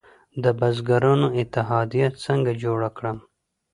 د 0.43 0.45
بزګرانو 0.59 1.27
اتحادیه 1.39 2.07
څنګه 2.23 2.51
جوړه 2.63 2.89
کړم؟ 2.97 3.17